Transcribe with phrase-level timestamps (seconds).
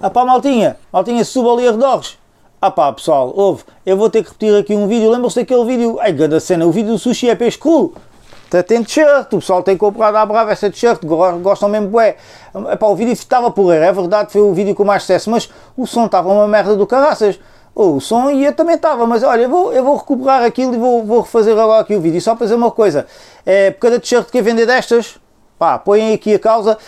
[0.00, 2.16] Ah pá, maltinha, maltinha, suba ali a redores.
[2.62, 5.10] Ah pá, pessoal, ouve, eu vou ter que repetir aqui um vídeo.
[5.10, 5.98] Lembram-se daquele vídeo?
[6.00, 7.92] Ai, grande cena, o vídeo do sushi é peixe cru.
[8.66, 11.04] Tem t-shirt, o pessoal tem comprado à brava essa t-shirt,
[11.42, 12.16] gostam mesmo, bué.
[12.72, 15.50] Epá, o vídeo estava por erro, é verdade, foi o vídeo com mais sucesso, mas
[15.76, 17.38] o som estava uma merda do caraças.
[17.74, 20.74] Oh, o som e eu também estava, mas olha, eu vou, eu vou recuperar aquilo
[20.74, 22.18] e vou, vou refazer agora aqui o vídeo.
[22.18, 23.06] E só para dizer uma coisa,
[23.44, 25.16] é, por cada t-shirt que vender destas,
[25.58, 26.78] pá, põem aqui a causa,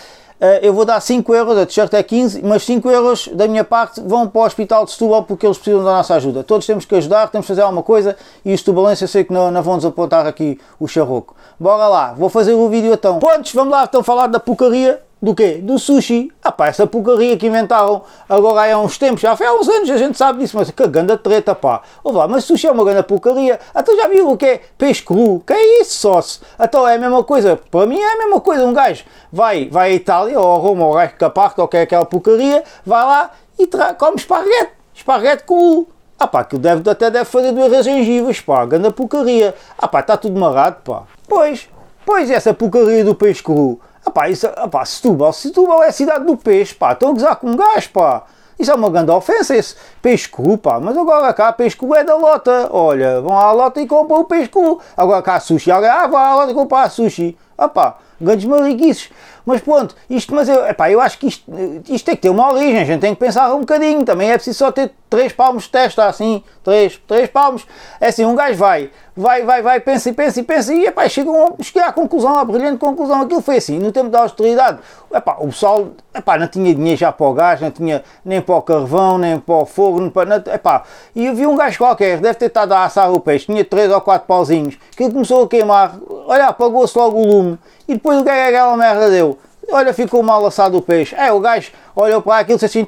[0.63, 4.01] eu vou dar 5 euros, a t-shirt é 15, mas 5 euros da minha parte
[4.01, 6.43] vão para o Hospital de Setúbal porque eles precisam da nossa ajuda.
[6.43, 9.33] Todos temos que ajudar, temos que fazer alguma coisa e os tubalenses eu sei que
[9.33, 11.37] não, não vão desapontar aqui o charroco.
[11.59, 13.19] Bora lá, vou fazer o vídeo então.
[13.19, 15.61] Pontos, vamos lá então falar da porcaria do quê?
[15.63, 16.33] Do sushi.
[16.43, 19.91] Ah pá, essa porcaria que inventaram agora há uns tempos, já foi há uns anos,
[19.91, 21.83] a gente sabe disso, mas que grande treta, pá.
[22.03, 23.61] Ouve lá, mas sushi é uma grande porcaria.
[23.77, 25.43] Então já viu o que é peixe cru?
[25.47, 26.41] Que é isso, sócio?
[26.59, 28.65] Então é a mesma coisa, para mim é a mesma coisa.
[28.65, 31.83] Um gajo vai, vai à Itália, ou a Roma, ou a Caparto, ou que é
[31.83, 33.69] aquela porcaria, vai lá e
[33.99, 34.73] come esparguete.
[34.95, 35.87] Esparguete com
[36.19, 39.55] ah pá, aquilo deve, até deve fazer duas gengivas, pá, grande porcaria.
[39.79, 41.05] Ah pá, está tudo marrado, pá.
[41.27, 41.67] Pois,
[42.05, 43.81] pois essa porcaria do peixe cru.
[44.11, 47.13] Ah pá, isso, ah pá, Setúbal, Setúbal é a cidade do peixe, pá, estão a
[47.13, 48.25] gozar com um gajo, pá.
[48.59, 50.81] Isso é uma grande ofensa, esse cru, pá.
[50.81, 52.69] Mas agora cá, peixe cru é da lota.
[52.73, 54.81] Olha, vão à lota e compram o peixe cru.
[54.97, 57.39] Agora cá, sushi, alguém, ah, vai à lota e comprar sushi.
[57.61, 59.11] Ah pá, grandes mariquices.
[59.45, 61.45] Mas pronto, isto, mas eu, epá, eu acho que isto,
[61.89, 64.31] isto tem que ter uma origem, a gente tem que pensar um bocadinho, também.
[64.31, 67.67] É preciso só ter três palmos de testa, assim, três, três palmos,
[68.01, 71.09] é assim, um gajo vai, vai, vai, vai, pensa e pensa e pensa e epá,
[71.09, 74.79] chega, a, chega à conclusão, à brilhante conclusão, aquilo foi assim, no tempo da austeridade,
[75.13, 78.55] epá, o pessoal epá, não tinha dinheiro já para o gás, não tinha nem para
[78.55, 82.21] o carvão, nem para o fogo, nem para, epá, e eu vi um gajo qualquer,
[82.21, 85.49] deve ter estado a assar o peixe, tinha três ou quatro pauzinhos, que começou a
[85.49, 85.97] queimar,
[86.31, 89.37] olha, apagou-se logo o lume, e depois o que é que aquela merda deu?
[89.69, 91.15] Olha, ficou mal assado o peixe.
[91.17, 92.87] É, o gajo olhou para aquilo e disse assim: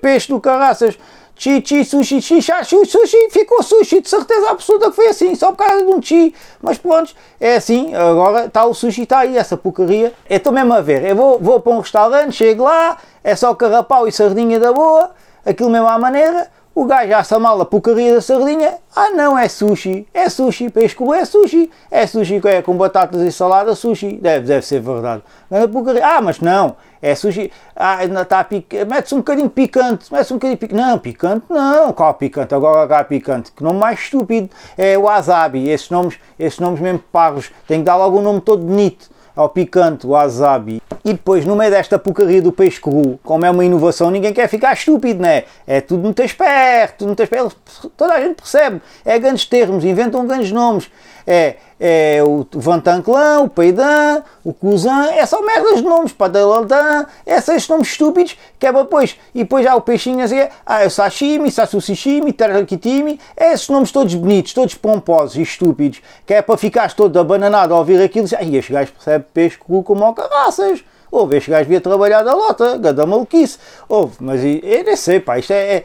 [0.00, 0.98] peixe do caraças.
[1.34, 5.50] Chi, chi, sushi, chi, chachu, sushi, ficou sushi, de certeza absoluta que foi assim, só
[5.50, 6.34] por causa de um chi.
[6.60, 10.12] Mas pronto, é assim, agora está o sushi, está aí, essa porcaria.
[10.28, 13.54] Eu estou mesmo a ver, eu vou, vou para um restaurante, chego lá, é só
[13.54, 15.10] carapau e sardinha da boa,
[15.44, 18.78] aquilo mesmo à maneira, o gajo assa mal a porcaria da sardinha.
[18.94, 20.06] Ah não, é sushi.
[20.12, 20.70] É sushi.
[20.70, 21.70] Peixe cru é sushi.
[21.90, 24.16] É sushi é com batatas e salada, sushi.
[24.16, 25.22] Deve, deve ser verdade.
[25.50, 26.06] Não é porcaria.
[26.06, 26.76] Ah, mas não.
[27.00, 27.52] É sushi.
[27.76, 28.84] Ah, ainda está picante.
[28.86, 30.12] Mete-se um bocadinho picante.
[30.12, 30.82] Mete-se um bocadinho picante.
[30.82, 31.92] Não, picante não.
[31.92, 32.54] Qual picante?
[32.54, 33.52] Agora cá picante.
[33.52, 34.48] Que nome mais estúpido.
[34.78, 35.68] É wasabi.
[35.68, 37.50] Esses nomes, esses nomes mesmo pagos.
[37.68, 40.82] Tem que dar logo um nome todo bonito ao picante, wasabi.
[41.04, 44.48] E depois, no meio desta porcaria do peixe cru, como é uma inovação, ninguém quer
[44.48, 45.44] ficar estúpido, né?
[45.66, 47.56] É tudo muito esperto, tudo muito esperto.
[47.96, 48.80] Toda a gente percebe.
[49.04, 50.88] É grandes termos, inventam grandes nomes.
[51.26, 57.66] É, é o Vantanclã, o Peidan, o Cuzan, é só merdas de nomes, Padalaldan, esses
[57.66, 59.18] nomes estúpidos que é depois.
[59.34, 63.90] E depois há o peixinho assim, ah, é o sashimi, sashimi, terakitimi, é esses nomes
[63.90, 68.28] todos bonitos, todos pomposos e estúpidos, que é para ficares todo abananado ao ouvir aquilo
[68.30, 70.84] e ai, este gajo percebe peixe como ao caraças.
[71.12, 73.58] Houve, este gajo devia trabalhar da lota, gada maluquice.
[73.86, 75.84] Houve, mas eu nem sei, pá, isto é, é,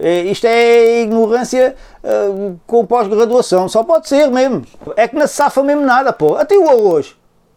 [0.00, 4.64] é isto é ignorância uh, com pós-graduação, só pode ser mesmo.
[4.96, 6.34] É que não se safa mesmo nada, pô.
[6.34, 7.14] Até o arroz.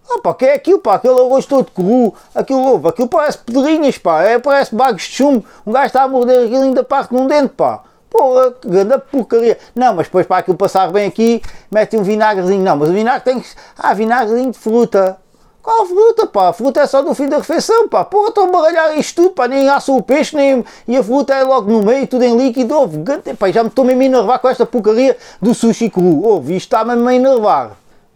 [0.07, 3.97] Ah, pá, que é aquilo, pá, aquele arroz todo cru, aquilo, houve, aquilo parece pedrinhas,
[3.97, 5.43] pá, é, parece bagos de chumbo.
[5.65, 7.85] Um gajo está a morder aquilo ainda parte num dente, pá.
[8.07, 9.57] Porra, que grande porcaria.
[9.73, 11.41] Não, mas depois para aquilo passar bem aqui,
[11.71, 12.61] mete um vinagrezinho.
[12.63, 13.47] Não, mas o vinagre tem que.
[13.75, 15.17] Ah, vinagrezinho de fruta.
[15.61, 16.49] Qual fruta, pá?
[16.49, 18.05] A fruta é só no fim da refeição, pá.
[18.05, 19.47] Porra, estou a baralhar isto tudo, pá.
[19.47, 20.63] Nem assa o peixe, nem...
[20.87, 22.73] E a fruta é logo no meio, tudo em líquido.
[22.75, 22.97] Ouve,
[23.37, 26.23] pá, já me estou mesmo a enervar com esta porcaria do sushi cru.
[26.23, 27.71] Ouve, isto está-me a enervar.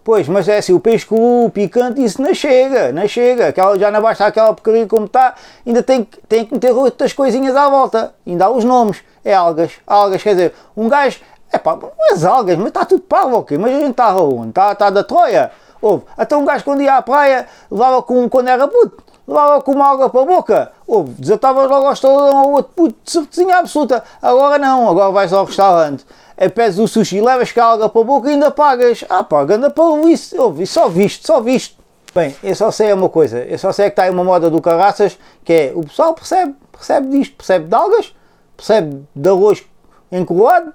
[0.05, 3.49] Pois, mas é assim, o peixe cru, o picante, isso não chega, não chega.
[3.49, 7.55] Aquela, já não basta aquela porcaria como está, ainda tem, tem que meter outras coisinhas
[7.55, 8.13] à volta.
[8.25, 8.97] Ainda há os nomes.
[9.23, 11.19] É algas, algas, quer dizer, um gajo...
[11.51, 13.55] É pá, mas algas, mas está tudo pago, ok?
[13.59, 14.49] Mas a gente está onde?
[14.49, 15.51] Está, está da Troia?
[15.83, 16.05] Houve.
[16.15, 19.91] Até um gajo quando ia à praia, levava com, quando era puto, levava com uma
[19.91, 20.71] água para a boca.
[20.87, 21.11] Houve.
[21.19, 24.01] Desatava logo ao estalão ao outro puto, de absoluta.
[24.21, 26.05] Agora não, agora vais ao restaurante,
[26.37, 26.47] é,
[26.81, 29.03] o sushi, levas cá a água para a boca e ainda pagas.
[29.09, 30.41] Ah pá, anda para isso.
[30.41, 30.65] Houve.
[30.65, 31.83] Só visto, só visto.
[32.15, 34.61] Bem, eu só sei uma coisa, eu só sei que está aí uma moda do
[34.61, 38.15] caraças, que é, o pessoal percebe, percebe disto, percebe de algas,
[38.55, 39.63] percebe de arroz
[40.11, 40.71] encruado,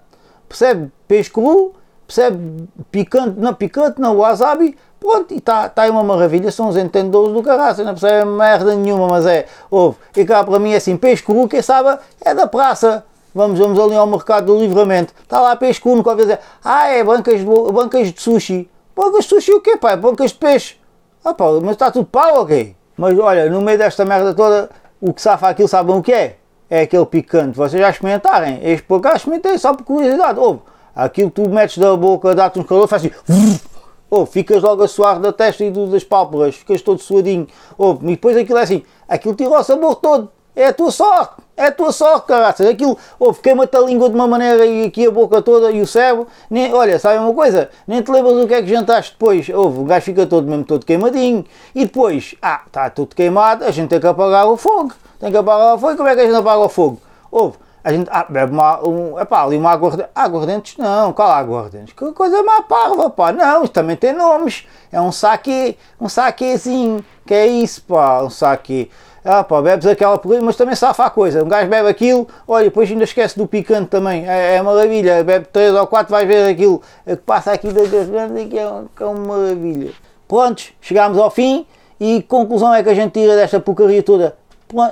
[0.49, 1.75] percebe peixe cru,
[2.08, 6.77] percebe picante, não picante, não wasabi, Pronto, e está tá aí uma maravilha, são os
[6.77, 9.97] entendedores do carraça, não percebe merda nenhuma, mas é, houve.
[10.17, 13.05] E cá para mim é assim, peixe cru, quem sabe, é da praça.
[13.35, 15.15] Vamos, vamos ali ao mercado do livramento.
[15.23, 17.41] Está lá peixe cru, nunca dizer, ah, é bancas,
[17.73, 18.69] bancas de sushi.
[18.97, 19.97] Bancas de sushi o quê, pai?
[19.97, 20.77] Bancas de peixe.
[21.25, 22.75] Ah, pá, mas está tudo pau, ok?
[22.97, 24.69] Mas olha, no meio desta merda toda,
[25.00, 26.37] o que safa aquilo sabem o que é?
[26.71, 27.56] é aquele picante.
[27.56, 28.61] Vocês já experimentarem?
[28.62, 30.39] Este por acaso experimentei só por curiosidade.
[30.39, 30.61] Ouve,
[30.95, 33.61] aquilo tu metes da boca, dá-te um calor, faz assim.
[34.10, 37.46] Ouve, ficas logo a suar da testa e das pálpebras, ficas todo suadinho.
[37.76, 40.31] Ouve, e depois aquilo é assim, aquilo tira o sabor todo.
[40.56, 42.66] É a tua sorte, é a tua sorte, caraças.
[42.66, 45.87] Aquilo, ouve, queima-te a língua de uma maneira e aqui a boca toda e o
[45.87, 46.26] cérebro.
[46.50, 47.70] Nem, olha, sabe uma coisa?
[47.87, 49.49] Nem te lembras do que é que jantaste depois.
[49.50, 51.44] Ouve, o gajo fica todo mesmo todo queimadinho.
[51.75, 54.94] E depois, ah, está tudo queimado, a gente tem que apagar o fogo.
[55.20, 55.96] Tem que apagar o fogo.
[55.96, 57.00] Como é que a gente apaga o fogo?
[57.31, 60.10] Ouve, a gente ah, bebe uma, um, epá, ali uma água ardente.
[60.14, 61.94] Água ardente não, qual água ardente?
[61.94, 63.32] Que coisa má parva, pá.
[63.32, 64.66] Não, isto também tem nomes.
[64.90, 67.04] É um saque, um saquezinho.
[67.26, 68.90] Que é isso, pá, um saque.
[69.25, 71.44] Ah, pá, bebes aquela porcaria, mas também safa a coisa.
[71.44, 74.28] Um gajo bebe aquilo, olha, depois ainda esquece do picante também.
[74.28, 75.22] É, é maravilha.
[75.22, 79.02] Bebe 3 ou 4, vais ver aquilo que passa aqui da garganta, que é, que
[79.02, 79.92] é uma maravilha.
[80.26, 81.66] Prontos, chegámos ao fim
[82.00, 84.36] e conclusão é que a gente tira desta porcaria toda.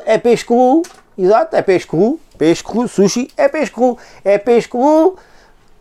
[0.05, 0.83] É peixe cru,
[1.19, 5.17] exato, é peixe cru, peixe cru, sushi é peixe cru, é peixe cru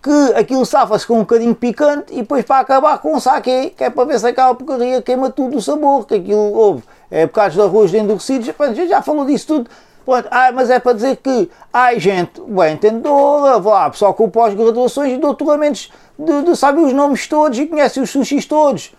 [0.01, 3.83] que aquilo safa-se com um bocadinho picante e depois para acabar com um saque, que
[3.83, 7.55] é para ver se aquela porcaria queima tudo o sabor, que aquilo houve é causa
[7.55, 9.69] de arroz endurecidos, a gente já falou disso tudo.
[10.05, 15.13] Pronto, ah, mas é para dizer que há gente bem entendedora, lá, pessoal com pós-graduações
[15.13, 18.93] e doutoramentos de, de, sabe os nomes todos e conhece os sushis todos.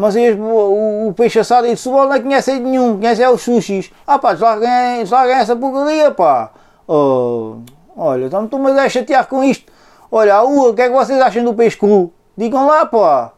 [0.00, 3.42] Mas aí, o, o, peixe assado e de cebola não conhece nenhum, conhece é os
[3.42, 3.92] sushis.
[4.06, 6.50] Ah pá, deslarguem, deslarguem essa porcaria, pá.
[6.88, 7.56] Oh,
[7.94, 9.70] olha, então estou-me a chatear com isto.
[10.10, 12.10] Olha, a o que é que vocês acham do peixe cru?
[12.34, 13.28] Digam lá, pá.